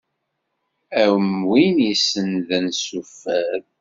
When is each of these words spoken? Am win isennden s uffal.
Am 1.03 1.25
win 1.49 1.75
isennden 1.91 2.65
s 2.81 2.85
uffal. 2.99 3.63